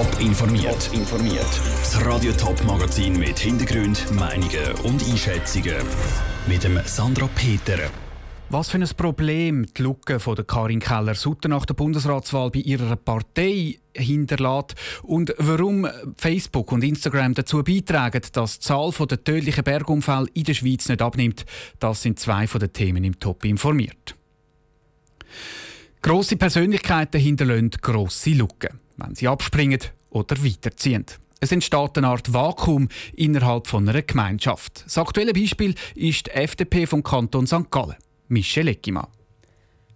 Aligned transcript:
Top 0.00 0.18
informiert. 0.18 0.90
informiert. 0.94 1.60
Das 1.80 2.02
Radio 2.06 2.32
Top 2.32 2.64
Magazin 2.64 3.18
mit 3.18 3.38
Hintergrund, 3.38 4.10
Meinungen 4.12 4.72
und 4.84 5.06
Einschätzungen 5.06 5.76
mit 6.46 6.64
dem 6.64 6.80
Sandra 6.86 7.28
Peter. 7.34 7.76
Was 8.48 8.70
für 8.70 8.78
ein 8.78 8.88
Problem 8.96 9.66
die 9.76 9.82
Lücke 9.82 10.18
von 10.18 10.36
der 10.36 10.46
Karin 10.46 10.80
Keller-Sutter 10.80 11.50
nach 11.50 11.66
der 11.66 11.74
Bundesratswahl 11.74 12.50
bei 12.50 12.60
ihrer 12.60 12.96
Partei 12.96 13.78
hinterlässt 13.94 14.74
und 15.02 15.34
warum 15.36 15.86
Facebook 16.16 16.72
und 16.72 16.82
Instagram 16.82 17.34
dazu 17.34 17.62
beitragen, 17.62 18.22
dass 18.32 18.58
die 18.58 18.66
Zahl 18.66 18.92
der 18.92 19.22
tödlichen 19.22 19.64
Bergunfälle 19.64 20.28
in 20.32 20.44
der 20.44 20.54
Schweiz 20.54 20.88
nicht 20.88 21.02
abnimmt, 21.02 21.44
das 21.78 22.00
sind 22.00 22.18
zwei 22.18 22.46
von 22.46 22.60
den 22.60 22.72
Themen 22.72 23.04
im 23.04 23.20
Top 23.20 23.44
informiert. 23.44 24.14
Grosse 26.00 26.36
Persönlichkeiten 26.36 27.20
hinterlassen 27.20 27.72
grosse 27.82 28.30
Lücken, 28.30 28.80
wenn 29.00 29.14
sie 29.14 29.28
abspringen 29.28 29.80
oder 30.10 30.42
weiterziehen. 30.44 31.06
Es 31.40 31.52
entsteht 31.52 31.96
eine 31.96 32.08
Art 32.08 32.32
Vakuum 32.32 32.88
innerhalb 33.14 33.66
von 33.66 33.88
einer 33.88 34.02
Gemeinschaft. 34.02 34.84
Das 34.84 34.98
aktuelle 34.98 35.32
Beispiel 35.32 35.74
ist 35.94 36.26
die 36.26 36.30
FDP 36.32 36.86
vom 36.86 37.02
Kanton 37.02 37.46
St. 37.46 37.70
Gallen. 37.70 37.96
Michel 38.28 38.68
Eckimann. 38.68 39.08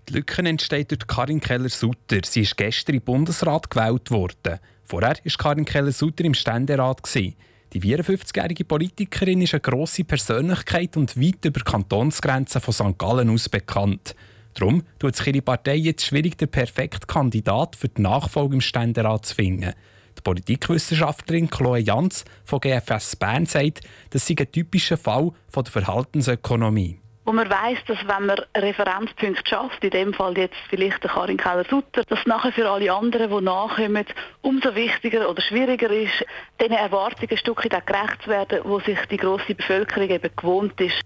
Die 0.09 0.15
Lücke 0.15 0.43
entsteht 0.43 0.91
durch 0.91 1.07
Karin 1.07 1.41
Keller-Sutter. 1.41 2.21
Sie 2.25 2.43
ist 2.43 2.57
gestern 2.57 2.97
im 2.97 3.03
Bundesrat 3.03 3.71
gewählt 3.71 4.11
worden. 4.11 4.59
Vorher 4.83 5.17
war 5.23 5.33
Karin 5.39 5.65
Keller-Sutter 5.65 6.25
im 6.25 6.35
Ständerat. 6.35 7.03
Die 7.15 7.81
54-jährige 7.81 8.65
Politikerin 8.65 9.43
ist 9.43 9.55
eine 9.55 9.61
grosse 9.61 10.05
Persönlichkeit 10.05 10.97
und 10.97 11.21
weit 11.21 11.45
über 11.45 11.61
Kantonsgrenzen 11.61 12.61
von 12.61 12.75
St. 12.75 12.99
Gallen 12.99 13.31
aus 13.31 13.49
bekannt. 13.49 14.15
Darum 14.55 14.85
tut 14.99 15.17
sich 15.17 15.27
ihre 15.27 15.43
Partei 15.43 15.77
jetzt 15.77 16.07
schwierig, 16.07 16.39
den 16.39 16.49
perfekten 16.49 17.07
Kandidat 17.07 17.77
für 17.77 17.89
die 17.89 18.03
Nachfolge 18.03 18.55
im 18.55 18.61
Ständerat 18.61 19.27
zu 19.27 19.35
finden. 19.35 19.75
Die 20.17 20.23
Politikwissenschaftlerin 20.23 21.51
Chloe 21.51 21.79
Jans 21.79 22.25
von 22.45 22.61
GFS 22.61 23.17
Bern 23.17 23.47
sagt, 23.47 23.81
das 24.11 24.27
sei 24.27 24.37
ein 24.39 24.51
typischer 24.51 24.97
Fall 24.97 25.33
von 25.49 25.65
der 25.65 25.73
Verhaltensökonomie 25.73 27.01
wo 27.25 27.33
man 27.33 27.49
weiß, 27.49 27.79
dass 27.87 27.99
wenn 28.07 28.27
man 28.27 28.39
Referenzpunkte 28.55 29.43
schafft, 29.49 29.83
in 29.83 29.91
dem 29.91 30.13
Fall 30.13 30.37
jetzt 30.37 30.57
vielleicht 30.69 31.03
der 31.03 31.11
Karin 31.11 31.39
Keller-Sutter, 31.39 32.03
dass 32.05 32.27
nachher 32.27 32.53
für 32.53 32.69
alle 32.69 32.93
anderen, 32.93 33.31
die 33.31 33.45
nachkommen, 33.45 34.05
umso 34.43 34.75
wichtiger 34.75 35.29
oder 35.29 35.41
schwieriger 35.41 35.91
ist, 35.91 36.25
den 36.61 36.73
Erwartungen 36.73 37.31
ein 37.31 37.39
Stück 37.39 37.65
weit 37.65 37.87
gerecht 37.87 38.23
zu 38.23 38.31
werden, 38.31 38.61
wo 38.65 38.79
sich 38.81 38.99
die 39.11 39.17
grosse 39.17 39.55
Bevölkerung 39.55 40.11
eben 40.11 40.37
gewohnt 40.37 40.79
ist. 40.81 41.01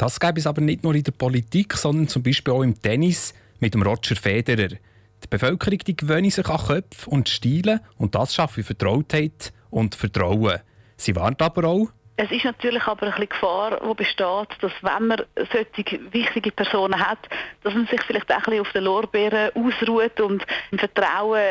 Das 0.00 0.18
gäbe 0.18 0.38
es 0.38 0.46
aber 0.46 0.62
nicht 0.62 0.82
nur 0.82 0.94
in 0.94 1.02
der 1.02 1.12
Politik, 1.12 1.74
sondern 1.74 2.08
zum 2.08 2.22
Beispiel 2.22 2.54
auch 2.54 2.62
im 2.62 2.80
Tennis 2.80 3.34
mit 3.58 3.74
dem 3.74 3.82
Roger 3.82 4.16
Federer. 4.16 4.68
Die 4.68 5.28
Bevölkerung 5.28 5.78
die 5.80 5.94
gewöhnt 5.94 6.32
sich 6.32 6.48
an 6.48 6.56
Köpfe 6.56 7.10
und 7.10 7.28
Stile 7.28 7.82
und 7.98 8.14
das 8.14 8.34
schafft 8.34 8.54
Vertrautheit 8.54 9.52
und 9.68 9.94
Vertrauen. 9.94 10.60
Sie 10.96 11.14
warnt 11.14 11.42
aber 11.42 11.68
auch, 11.68 11.88
es 12.16 12.30
ist 12.30 12.44
natürlich 12.44 12.82
aber 12.86 13.06
ein 13.06 13.12
bisschen 13.12 13.28
Gefahr, 13.28 13.78
die 13.78 13.94
besteht, 13.94 14.48
dass 14.60 14.72
wenn 14.80 15.06
man 15.06 15.22
solche 15.36 16.12
wichtige 16.12 16.52
Personen 16.52 16.98
hat, 16.98 17.18
dass 17.62 17.74
man 17.74 17.86
sich 17.86 18.02
vielleicht 18.02 18.30
auch 18.30 18.36
ein 18.36 18.42
bisschen 18.42 18.60
auf 18.60 18.72
den 18.72 18.84
Lorbeeren 18.84 19.50
ausruht 19.54 20.18
und 20.20 20.44
im 20.70 20.78
Vertrauen 20.78 21.42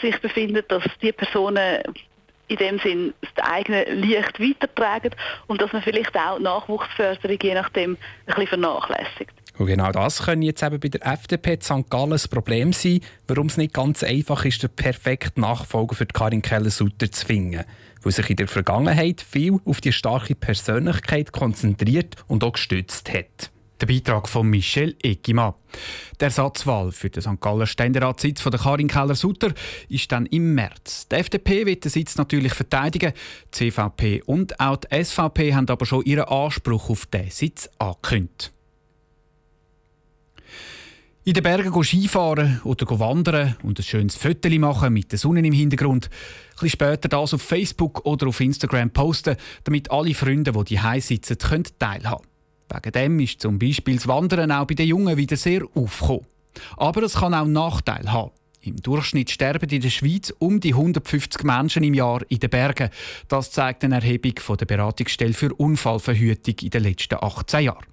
sich 0.00 0.18
befindet, 0.20 0.70
dass 0.70 0.84
die 1.02 1.12
Personen 1.12 1.82
in 2.48 2.56
dem 2.56 2.78
Sinn 2.78 3.14
das 3.34 3.44
eigene 3.44 3.84
Licht 3.84 4.40
weitertragen 4.40 5.10
und 5.46 5.60
dass 5.60 5.72
man 5.72 5.82
vielleicht 5.82 6.16
auch 6.16 6.38
die 6.38 6.44
Nachwuchsförderung 6.44 7.38
je 7.42 7.54
nachdem 7.54 7.92
ein 7.92 7.98
bisschen 8.26 8.46
vernachlässigt. 8.46 9.32
Und 9.58 9.66
genau 9.66 9.90
das 9.90 10.24
könnte 10.24 10.46
jetzt 10.46 10.62
eben 10.62 10.78
bei 10.78 10.88
der 10.88 11.04
FDP 11.04 11.58
St. 11.60 11.90
Gallen 11.90 12.10
das 12.10 12.28
Problem 12.28 12.72
sein, 12.72 13.00
warum 13.26 13.48
es 13.48 13.56
nicht 13.56 13.74
ganz 13.74 14.04
einfach 14.04 14.44
ist, 14.44 14.62
den 14.62 14.70
perfekten 14.70 15.40
Nachfolger 15.40 15.96
für 15.96 16.06
Karin 16.06 16.42
Keller-Sutter 16.42 17.10
zu 17.10 17.26
finden 17.26 17.64
weil 18.02 18.12
sich 18.12 18.30
in 18.30 18.36
der 18.36 18.48
Vergangenheit 18.48 19.20
viel 19.20 19.58
auf 19.64 19.80
die 19.80 19.92
starke 19.92 20.34
Persönlichkeit 20.34 21.32
konzentriert 21.32 22.16
und 22.26 22.44
auch 22.44 22.52
gestützt 22.52 23.12
hat. 23.12 23.50
Der 23.80 23.86
Beitrag 23.86 24.28
von 24.28 24.48
Michel 24.48 24.96
Egima. 25.02 25.54
Der 26.18 26.26
Ersatzwahl 26.26 26.90
für 26.90 27.10
den 27.10 27.22
St. 27.22 27.40
Galler 27.40 27.66
Ständeratssitz 27.66 28.40
von 28.40 28.50
Karin 28.52 28.88
Keller-Sutter 28.88 29.52
ist 29.88 30.10
dann 30.10 30.26
im 30.26 30.54
März. 30.54 31.06
Die 31.06 31.14
FDP 31.14 31.64
wird 31.64 31.84
den 31.84 31.90
Sitz 31.90 32.16
natürlich 32.16 32.54
verteidigen. 32.54 33.12
Die 33.54 33.70
CVP 33.70 34.22
und 34.26 34.58
auch 34.58 34.78
die 34.78 35.04
SVP 35.04 35.54
haben 35.54 35.68
aber 35.68 35.86
schon 35.86 36.04
ihren 36.04 36.24
Anspruch 36.24 36.90
auf 36.90 37.06
diesen 37.06 37.30
Sitz 37.30 37.70
angekündigt. 37.78 38.52
In 41.22 41.34
den 41.34 41.42
Bergen 41.42 41.84
Skifahren 41.84 42.60
oder 42.64 42.98
wandern 42.98 43.56
und 43.62 43.78
ein 43.78 43.82
schönes 43.82 44.16
Foto 44.16 44.48
machen 44.58 44.92
mit 44.92 45.12
der 45.12 45.18
Sonne 45.18 45.46
im 45.46 45.52
Hintergrund. 45.52 46.06
Ein 46.06 46.10
bisschen 46.52 46.70
später 46.70 47.08
das 47.08 47.34
auf 47.34 47.42
Facebook 47.42 48.04
oder 48.06 48.26
auf 48.26 48.40
Instagram 48.40 48.90
posten, 48.90 49.36
damit 49.64 49.90
alle 49.90 50.14
Freunde, 50.14 50.52
die 50.52 50.64
die 50.64 51.00
sitzen, 51.00 51.38
teilhaben 51.38 52.02
können. 52.02 52.27
Wegen 52.72 52.92
dem 52.92 53.20
ist 53.20 53.40
zum 53.40 53.58
Beispiel 53.58 53.96
das 53.96 54.08
Wandern 54.08 54.52
auch 54.52 54.66
bei 54.66 54.74
den 54.74 54.88
Jungen 54.88 55.16
wieder 55.16 55.36
sehr 55.36 55.62
aufgekommen. 55.74 56.26
Aber 56.76 57.02
es 57.02 57.14
kann 57.14 57.34
auch 57.34 57.46
Nachteile 57.46 58.12
haben. 58.12 58.32
Im 58.60 58.76
Durchschnitt 58.76 59.30
sterben 59.30 59.70
in 59.70 59.80
der 59.80 59.90
Schweiz 59.90 60.32
um 60.38 60.60
die 60.60 60.74
150 60.74 61.44
Menschen 61.44 61.84
im 61.84 61.94
Jahr 61.94 62.22
in 62.28 62.40
den 62.40 62.50
Bergen. 62.50 62.90
Das 63.28 63.50
zeigt 63.50 63.84
eine 63.84 63.96
Erhebung 63.96 64.34
von 64.38 64.56
der 64.56 64.66
Beratungsstelle 64.66 65.32
für 65.32 65.54
Unfallverhütung 65.54 66.56
in 66.62 66.70
den 66.70 66.82
letzten 66.82 67.18
18 67.20 67.64
Jahren. 67.64 67.86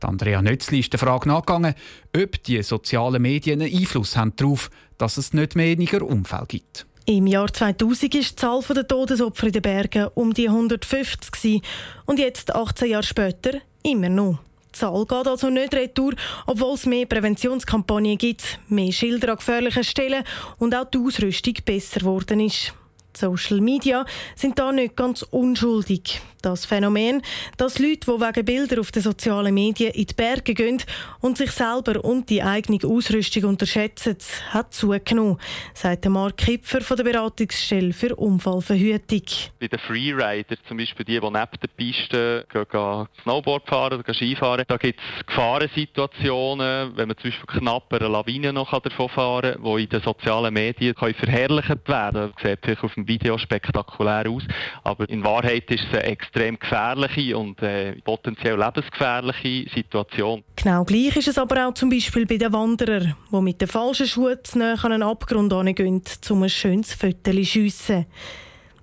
Andrea 0.00 0.42
Nötzli 0.42 0.80
ist 0.80 0.92
der 0.92 0.98
Frage 0.98 1.28
nachgegangen, 1.28 1.74
ob 2.16 2.42
die 2.42 2.62
sozialen 2.62 3.22
Medien 3.22 3.62
einen 3.62 3.74
Einfluss 3.74 4.16
haben 4.16 4.34
darauf, 4.36 4.68
dass 4.98 5.16
es 5.16 5.32
nicht 5.32 5.54
weniger 5.54 6.02
Unfälle 6.02 6.46
gibt. 6.48 6.86
Im 7.06 7.26
Jahr 7.26 7.52
2000 7.52 8.02
war 8.14 8.20
die 8.20 8.36
Zahl 8.36 8.62
der 8.74 8.86
Todesopfer 8.86 9.46
in 9.46 9.52
den 9.52 9.62
Bergen 9.62 10.08
um 10.14 10.34
die 10.34 10.48
150 10.48 11.62
und 12.06 12.18
jetzt, 12.18 12.54
18 12.54 12.90
Jahre 12.90 13.02
später, 13.02 13.60
immer 13.82 14.08
noch. 14.08 14.38
Die 14.72 14.78
Zahl 14.78 15.04
geht 15.04 15.26
also 15.26 15.50
nicht 15.50 15.74
retour, 15.74 16.14
obwohl 16.46 16.74
es 16.74 16.86
mehr 16.86 17.06
Präventionskampagnen 17.06 18.16
gibt, 18.18 18.60
mehr 18.68 18.92
Schilder 18.92 19.30
an 19.30 19.36
gefährlichen 19.36 19.84
Stellen 19.84 20.24
und 20.58 20.74
auch 20.74 20.84
die 20.84 20.98
Ausrüstung 20.98 21.54
besser 21.64 22.00
geworden 22.00 22.40
ist. 22.40 22.72
Social 23.20 23.60
Media 23.60 24.04
sind 24.34 24.58
da 24.58 24.72
nicht 24.72 24.96
ganz 24.96 25.22
unschuldig. 25.22 26.20
Das 26.42 26.64
Phänomen, 26.64 27.20
dass 27.58 27.78
Leute, 27.78 28.06
die 28.06 28.20
wegen 28.20 28.44
Bilder 28.46 28.80
auf 28.80 28.90
den 28.92 29.02
sozialen 29.02 29.52
Medien 29.52 29.92
in 29.92 30.06
die 30.06 30.14
Berge 30.14 30.54
gehen 30.54 30.82
und 31.20 31.36
sich 31.36 31.50
selber 31.50 32.02
und 32.02 32.30
die 32.30 32.42
eigene 32.42 32.78
Ausrüstung 32.82 33.44
unterschätzen, 33.44 34.16
hat 34.48 34.72
zugenommen, 34.72 35.36
sagt 35.74 36.08
Mark 36.08 36.38
Kipfer 36.38 36.80
von 36.80 36.96
der 36.96 37.04
Beratungsstelle 37.04 37.92
für 37.92 38.16
Unfallverhütung. 38.16 39.22
Bei 39.60 39.68
den 39.68 39.78
Freeriders, 39.80 40.58
zum 40.66 40.78
Beispiel 40.78 41.04
die, 41.04 41.20
die 41.20 41.30
neben 41.30 41.34
der 41.34 41.68
Piste 41.76 42.46
gehen, 42.50 43.06
Snowboard 43.22 43.68
fahren 43.68 44.00
oder 44.00 44.14
Skifahren, 44.14 44.64
da 44.66 44.78
gibt 44.78 44.98
es 44.98 45.26
Gefahrensituationen, 45.26 46.96
wenn 46.96 47.08
man 47.08 47.18
zum 47.18 47.30
Beispiel 47.30 47.58
knapp 47.58 47.92
eine 47.92 48.08
Lawine 48.08 48.54
noch 48.54 48.80
davon 48.80 49.10
fahren 49.10 49.56
kann, 49.62 49.76
die 49.76 49.82
in 49.82 49.88
den 49.90 50.00
sozialen 50.00 50.54
Medien 50.54 50.94
verherrlicht 50.94 51.86
werden 51.86 52.32
können. 52.34 52.56
Das 52.62 52.70
sieht 52.70 52.82
auf 52.82 52.94
dem 52.94 53.06
Video 53.10 53.36
spektakulär 53.38 54.30
aus, 54.30 54.44
aber 54.84 55.08
in 55.08 55.24
Wahrheit 55.24 55.68
ist 55.70 55.84
es 55.90 55.98
eine 55.98 56.04
extrem 56.04 56.58
gefährliche 56.58 57.36
und 57.36 57.60
äh, 57.60 57.96
potenziell 58.02 58.56
lebensgefährliche 58.56 59.68
Situation. 59.74 60.44
Genau 60.56 60.84
gleich 60.84 61.16
ist 61.16 61.28
es 61.28 61.38
aber 61.38 61.66
auch 61.66 61.74
zum 61.74 61.90
Beispiel 61.90 62.24
bei 62.24 62.36
den 62.36 62.52
Wanderern, 62.52 63.16
die 63.32 63.40
mit 63.40 63.60
den 63.60 63.68
falschen 63.68 64.06
Schuhen 64.06 64.38
an 64.54 64.78
einen 64.92 65.02
Abgrund 65.02 65.52
gehen, 65.76 66.02
um 66.30 66.42
ein 66.42 66.48
schönes 66.48 66.94
Foto 66.94 67.32
zu 67.32 67.44
schiessen. 67.44 68.06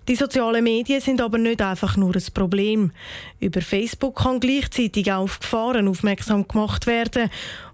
Die 0.08 0.16
sozialen 0.16 0.64
Medien 0.64 1.02
sind 1.02 1.20
aber 1.20 1.38
nicht 1.38 1.62
einfach 1.62 1.98
nur 1.98 2.16
ein 2.16 2.24
Problem. 2.34 2.92
Über 3.40 3.62
Facebook 3.62 4.18
kann 4.24 4.40
gleichzeitig 4.40 5.12
auch 5.12 5.24
auf 5.24 5.40
Gefahren 5.40 5.88
aufmerksam 5.88 6.48
gemacht 6.48 6.88
werden 6.88 7.30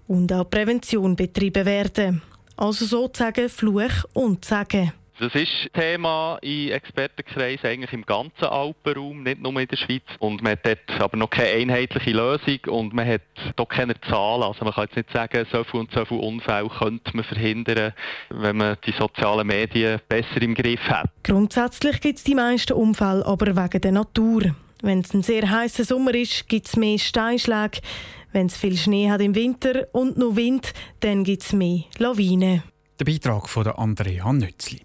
und 0.08 0.32
auch 0.32 0.50
Prävention 0.50 1.14
betrieben 1.14 1.64
werden. 1.64 2.22
Also 2.56 2.86
sozusagen 2.86 3.48
Fluch 3.48 4.04
und 4.14 4.44
Sagen. 4.44 4.92
Das 5.20 5.32
ist 5.36 5.48
Thema 5.74 6.38
in 6.42 6.70
Expertenkreisen 6.70 7.66
eigentlich 7.66 7.92
im 7.92 8.04
ganzen 8.04 8.46
Alpenraum, 8.46 9.22
nicht 9.22 9.40
nur 9.40 9.58
in 9.60 9.68
der 9.68 9.76
Schweiz. 9.76 10.02
Und 10.18 10.42
man 10.42 10.52
hat 10.52 10.66
dort 10.66 11.00
aber 11.00 11.16
noch 11.16 11.30
keine 11.30 11.50
einheitliche 11.50 12.10
Lösung 12.10 12.58
und 12.66 12.92
man 12.92 13.06
hat 13.06 13.22
doch 13.54 13.68
keine 13.68 13.94
Zahlen. 14.00 14.42
Also 14.42 14.64
man 14.64 14.74
kann 14.74 14.84
jetzt 14.86 14.96
nicht 14.96 15.12
sagen, 15.12 15.46
so 15.52 15.62
viel 15.62 15.80
und 15.80 15.92
so 15.92 16.04
viele 16.04 16.20
Unfälle 16.20 16.68
könnte 16.68 17.14
man 17.14 17.24
verhindern, 17.24 17.92
wenn 18.30 18.56
man 18.56 18.76
die 18.84 18.92
sozialen 18.92 19.46
Medien 19.46 20.00
besser 20.08 20.42
im 20.42 20.54
Griff 20.54 20.82
hat. 20.88 21.08
Grundsätzlich 21.22 22.00
gibt 22.00 22.18
es 22.18 22.24
die 22.24 22.34
meisten 22.34 22.72
Unfälle 22.72 23.24
aber 23.24 23.54
wegen 23.54 23.80
der 23.80 23.92
Natur. 23.92 24.56
Wenn 24.82 25.00
es 25.00 25.14
ein 25.14 25.22
sehr 25.22 25.48
heißer 25.48 25.84
Sommer 25.84 26.14
ist, 26.14 26.48
gibt 26.48 26.66
es 26.66 26.76
mehr 26.76 26.98
Steinschläge. 26.98 27.80
Wenn 28.32 28.46
es 28.46 28.56
viel 28.56 28.76
Schnee 28.76 29.08
hat 29.08 29.20
im 29.20 29.36
Winter 29.36 29.86
und 29.92 30.18
noch 30.18 30.34
Wind, 30.34 30.74
dann 31.00 31.22
gibt 31.22 31.44
es 31.44 31.52
mehr 31.52 31.84
Lawinen. 31.98 32.64
Der 32.98 33.04
Beitrag 33.04 33.48
von 33.48 33.66
Andrea 33.68 34.32
Nützli. 34.32 34.80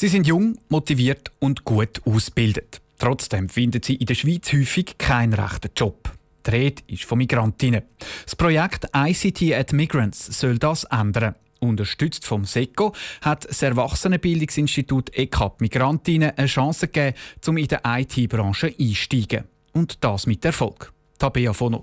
Sie 0.00 0.08
sind 0.08 0.26
jung, 0.26 0.56
motiviert 0.70 1.30
und 1.40 1.66
gut 1.66 2.00
ausgebildet. 2.06 2.80
Trotzdem 2.98 3.50
finden 3.50 3.82
sie 3.82 3.96
in 3.96 4.06
der 4.06 4.14
Schweiz 4.14 4.50
häufig 4.50 4.96
keinen 4.96 5.34
rechten 5.34 5.72
Job. 5.76 6.10
Die 6.46 6.50
Rede 6.52 6.82
ist 6.86 7.04
von 7.04 7.18
Migrantinnen. 7.18 7.82
Das 8.24 8.34
Projekt 8.34 8.86
ICT 8.96 9.52
at 9.52 9.74
Migrants 9.74 10.24
soll 10.40 10.58
das 10.58 10.84
ändern. 10.84 11.34
Unterstützt 11.58 12.24
vom 12.24 12.46
SECO 12.46 12.94
hat 13.20 13.46
das 13.46 13.60
Erwachsenenbildungsinstitut 13.60 15.14
ECAP 15.14 15.60
Migrantinnen 15.60 16.30
eine 16.34 16.46
Chance 16.46 16.88
gegeben, 16.88 17.18
um 17.46 17.58
in 17.58 17.68
der 17.68 17.82
IT-Branche 17.84 18.68
einzusteigen. 18.68 19.44
Und 19.74 20.02
das 20.02 20.26
mit 20.26 20.42
Erfolg. 20.46 20.94
Tabea 21.18 21.52
Fono. 21.52 21.82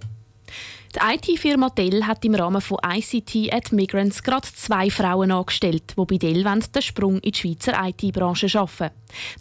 Die 0.96 1.34
IT-Firma 1.34 1.70
Dell 1.70 2.06
hat 2.06 2.24
im 2.24 2.36
Rahmen 2.36 2.62
von 2.62 2.78
ICT 2.86 3.54
at 3.54 3.72
Migrants 3.72 4.24
gerade 4.24 4.48
zwei 4.48 4.90
Frauen 4.90 5.32
angestellt, 5.32 5.94
die 5.98 6.06
bei 6.06 6.18
Dell 6.18 6.44
den 6.44 6.82
Sprung 6.82 7.20
in 7.20 7.32
die 7.32 7.38
Schweizer 7.38 7.74
IT-Branche 7.86 8.48
schaffen. 8.48 8.90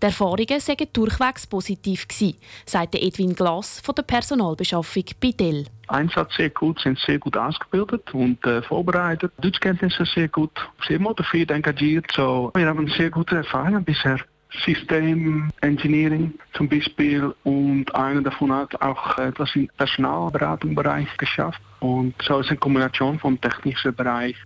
Die 0.02 0.06
Erfahrungen 0.06 0.60
seien 0.60 0.88
durchwegs 0.92 1.46
positiv 1.46 2.08
gewesen, 2.08 2.36
sagt 2.64 2.96
Edwin 2.96 3.34
Glas 3.34 3.80
von 3.80 3.94
der 3.94 4.02
Personalbeschaffung 4.02 5.04
bei 5.20 5.30
Dell. 5.30 5.66
Einsatz 5.88 6.34
sehr 6.36 6.50
gut, 6.50 6.80
sind 6.80 6.98
sehr 6.98 7.18
gut 7.18 7.36
ausgebildet 7.36 8.12
und 8.12 8.44
äh, 8.44 8.60
vorbereitet. 8.62 9.32
Deutschkenntnisse 9.38 10.04
sehr 10.04 10.28
gut, 10.28 10.50
sehr 10.86 10.98
motiviert, 10.98 11.52
engagiert. 11.52 12.06
So, 12.14 12.50
wir 12.54 12.66
haben 12.66 12.88
sehr 12.88 13.10
gute 13.10 13.36
Erfahrungen 13.36 13.84
bisher. 13.84 14.18
Systemengineering 14.64 16.34
zum 16.54 16.68
Beispiel. 16.68 17.34
Und 17.44 17.94
einer 17.94 18.22
davon 18.22 18.52
hat 18.52 18.80
auch 18.80 19.18
etwas 19.18 19.54
im 19.54 19.68
Personalberatungsbereich 19.76 21.16
geschafft. 21.16 21.60
Und 21.80 22.14
so 22.22 22.40
ist 22.40 22.48
eine 22.48 22.58
Kombination 22.58 23.18
vom 23.18 23.40
technischen 23.40 23.94
Bereich 23.94 24.36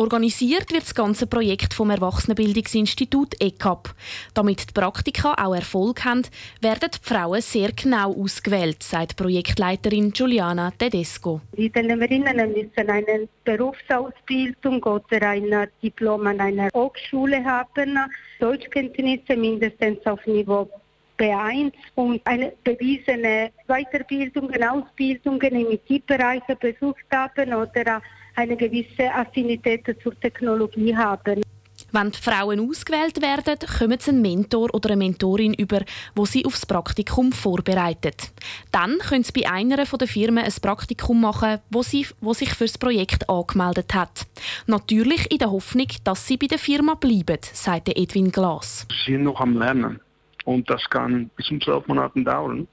Organisiert 0.00 0.70
wird 0.72 0.84
das 0.84 0.94
ganze 0.94 1.26
Projekt 1.26 1.74
vom 1.74 1.90
Erwachsenenbildungsinstitut 1.90 3.34
ECAP. 3.42 3.92
Damit 4.32 4.70
die 4.70 4.72
Praktika 4.72 5.34
auch 5.34 5.56
Erfolg 5.56 6.04
haben, 6.04 6.22
werden 6.60 6.88
die 6.94 6.98
Frauen 7.02 7.40
sehr 7.40 7.72
genau 7.72 8.14
ausgewählt, 8.14 8.80
sagt 8.84 9.16
Projektleiterin 9.16 10.12
Giuliana 10.12 10.70
Tedesco. 10.70 11.40
Die 11.56 11.68
Teilnehmerinnen 11.68 12.52
müssen 12.52 12.88
eine 12.88 13.28
Berufsausbildung 13.42 14.80
oder 14.84 15.30
ein 15.30 15.66
Diplom 15.82 16.28
an 16.28 16.38
einer 16.42 16.68
Hochschule 16.76 17.44
haben, 17.44 17.98
Deutschkenntnisse 18.38 19.34
mindestens 19.34 20.06
auf 20.06 20.24
Niveau 20.26 20.70
B1 21.18 21.72
und 21.96 22.24
eine 22.24 22.52
bewiesene 22.62 23.50
Weiterbildung, 23.66 24.52
Ausbildungen 24.62 25.56
im 25.56 25.72
IT-Bereich 25.72 26.44
besucht 26.60 27.04
haben 27.10 27.52
oder 27.52 28.00
eine 28.38 28.56
gewisse 28.56 29.12
Affinität 29.12 29.84
zur 30.00 30.18
Technologie 30.20 30.96
haben. 30.96 31.42
Wenn 31.90 32.10
die 32.10 32.18
Frauen 32.18 32.68
ausgewählt 32.68 33.20
werden, 33.22 33.56
kommen 33.78 33.98
sie 33.98 34.10
einen 34.10 34.22
Mentor 34.22 34.74
oder 34.74 34.90
eine 34.90 34.98
Mentorin 34.98 35.54
über, 35.54 35.80
wo 36.14 36.24
sie 36.24 36.44
aufs 36.44 36.66
Praktikum 36.66 37.32
vorbereitet. 37.32 38.30
Dann 38.72 38.98
können 38.98 39.24
sie 39.24 39.32
bei 39.32 39.50
einer 39.50 39.76
der 39.76 39.86
Firmen 39.86 40.44
ein 40.44 40.52
Praktikum 40.60 41.20
machen, 41.20 41.58
wo 41.70 41.82
sie 41.82 42.06
wo 42.20 42.32
sich 42.34 42.50
für 42.50 42.66
das 42.66 42.78
Projekt 42.78 43.28
angemeldet 43.28 43.94
hat. 43.94 44.26
Natürlich 44.66 45.30
in 45.32 45.38
der 45.38 45.50
Hoffnung, 45.50 45.88
dass 46.04 46.26
sie 46.26 46.36
bei 46.36 46.46
der 46.46 46.58
Firma 46.58 46.94
bleiben, 46.94 47.38
sagte 47.42 47.96
Edwin 47.96 48.30
Glas. 48.30 48.86
Sie 49.04 49.12
sind 49.12 49.24
noch 49.24 49.40
am 49.40 49.58
Lernen 49.58 50.00
und 50.44 50.68
das 50.68 50.82
kann 50.90 51.30
bis 51.36 51.46
zu 51.46 51.58
zwölf 51.58 51.86
Monaten 51.86 52.24
dauern. 52.24 52.68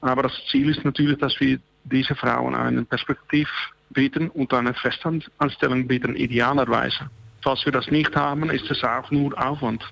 Aber 0.00 0.24
das 0.24 0.34
Ziel 0.50 0.68
ist 0.68 0.84
natürlich, 0.84 1.18
dass 1.18 1.38
wir 1.38 1.60
diese 1.90 2.14
Frauen 2.14 2.54
eine 2.54 2.84
Perspektive 2.84 3.50
bieten 3.90 4.28
und 4.30 4.52
eine 4.52 4.74
Festanstellung 4.74 5.86
bieten, 5.86 6.16
idealerweise. 6.16 7.10
Falls 7.42 7.64
wir 7.64 7.72
das 7.72 7.90
nicht 7.90 8.14
haben, 8.16 8.50
ist 8.50 8.70
es 8.70 8.82
auch 8.82 9.10
nur 9.10 9.32
Aufwand. 9.38 9.84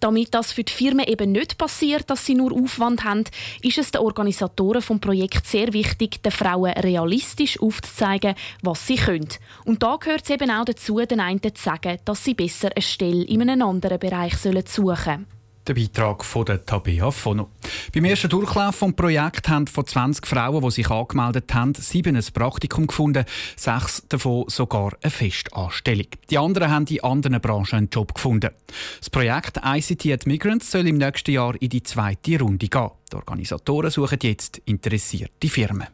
Damit 0.00 0.34
das 0.34 0.52
für 0.52 0.64
die 0.64 0.72
Firmen 0.72 1.06
eben 1.06 1.32
nicht 1.32 1.56
passiert, 1.56 2.10
dass 2.10 2.26
sie 2.26 2.34
nur 2.34 2.52
Aufwand 2.52 3.04
haben, 3.04 3.24
ist 3.62 3.78
es 3.78 3.90
den 3.90 4.02
Organisatoren 4.02 4.82
vom 4.82 5.00
Projekt 5.00 5.46
sehr 5.46 5.72
wichtig, 5.72 6.22
den 6.22 6.30
Frauen 6.30 6.72
realistisch 6.72 7.58
aufzuzeigen, 7.58 8.34
was 8.60 8.86
sie 8.86 8.96
können. 8.96 9.28
Und 9.64 9.82
da 9.82 9.96
gehört 9.96 10.24
es 10.24 10.30
eben 10.30 10.50
auch 10.50 10.66
dazu, 10.66 10.98
den 10.98 11.20
einen 11.20 11.42
zu 11.42 11.50
sagen, 11.56 11.98
dass 12.04 12.22
sie 12.22 12.34
besser 12.34 12.68
eine 12.74 12.82
Stelle 12.82 13.24
in 13.24 13.48
einem 13.48 13.62
anderen 13.62 13.98
Bereich 13.98 14.36
suchen 14.36 14.66
sollen. 14.66 15.26
Der 15.66 15.72
Beitrag 15.72 16.24
von 16.26 16.44
der 16.44 16.66
Tabea 16.66 17.10
Fono. 17.10 17.48
Beim 17.94 18.04
ersten 18.04 18.28
Durchlauf 18.28 18.80
des 18.80 18.92
Projekts 18.94 19.48
haben 19.48 19.66
von 19.66 19.86
20 19.86 20.26
Frauen, 20.26 20.62
die 20.62 20.70
sich 20.70 20.90
angemeldet 20.90 21.54
haben, 21.54 21.72
sieben 21.74 22.16
ein 22.16 22.24
Praktikum 22.34 22.86
gefunden, 22.86 23.24
sechs 23.56 24.02
davon 24.10 24.44
sogar 24.48 24.92
eine 25.02 25.10
Festanstellung. 25.10 26.08
Die 26.28 26.36
anderen 26.36 26.70
haben 26.70 26.86
in 26.86 27.02
anderen 27.02 27.40
Branchen 27.40 27.78
einen 27.78 27.88
Job 27.88 28.14
gefunden. 28.14 28.50
Das 28.98 29.08
Projekt 29.08 29.58
ICT 29.64 30.12
at 30.12 30.26
Migrants 30.26 30.70
soll 30.70 30.86
im 30.86 30.98
nächsten 30.98 31.30
Jahr 31.30 31.54
in 31.58 31.70
die 31.70 31.82
zweite 31.82 32.40
Runde 32.40 32.68
gehen. 32.68 32.90
Die 33.10 33.16
Organisatoren 33.16 33.90
suchen 33.90 34.18
jetzt 34.20 34.58
interessierte 34.66 35.48
Firmen. 35.48 35.86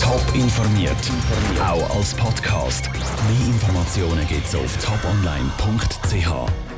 Top 0.00 0.24
informiert, 0.34 1.10
auch 1.60 1.96
als 1.96 2.14
Podcast. 2.14 2.88
Mehr 2.92 3.46
Informationen 3.48 4.26
gibt 4.28 4.46
es 4.46 4.54
auf 4.54 4.76
toponline.ch. 4.76 6.69